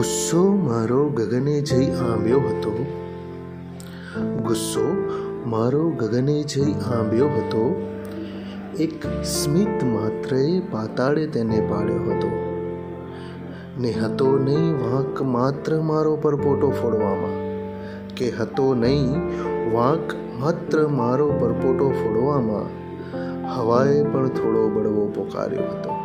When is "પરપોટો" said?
16.16-16.70, 21.28-21.90